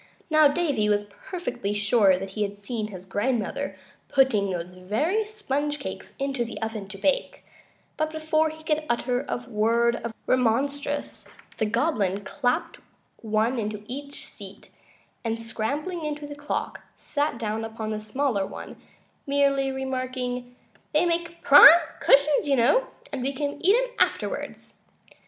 Now, 0.31 0.47
Davy 0.47 0.89
was 0.89 1.11
perfectly 1.27 1.73
sure 1.75 2.17
that 2.17 2.31
he 2.31 2.41
had 2.41 2.57
seen 2.57 2.87
his 2.87 3.05
grandmother 3.05 3.77
putting 4.07 4.49
those 4.49 4.71
very 4.73 5.27
sponge 5.27 5.77
cakes 5.77 6.13
into 6.17 6.43
the 6.43 6.59
oven 6.59 6.87
to 6.87 6.97
bake, 6.97 7.45
but 7.97 8.09
before 8.09 8.49
he 8.49 8.63
could 8.63 8.83
utter 8.89 9.27
a 9.29 9.47
word 9.47 9.97
of 9.97 10.11
remonstrance 10.25 11.25
the 11.59 11.67
Goblin 11.67 12.21
clapped 12.23 12.79
one 13.17 13.59
into 13.59 13.83
each 13.85 14.25
seat, 14.33 14.71
and 15.23 15.39
scrambling 15.39 16.03
into 16.03 16.25
the 16.25 16.33
clock 16.33 16.81
sat 16.95 17.37
down 17.37 17.63
upon 17.63 17.91
the 17.91 17.99
smaller 18.01 18.43
one, 18.47 18.77
merely 19.27 19.69
remarking: 19.71 20.55
"They 20.93 21.05
make 21.05 21.43
prime 21.43 21.67
cushions, 21.99 22.47
you 22.47 22.55
know, 22.55 22.87
and 23.13 23.21
we 23.21 23.33
can 23.33 23.63
eat 23.63 23.75
'em 23.77 23.91
afterwards." 23.99 24.79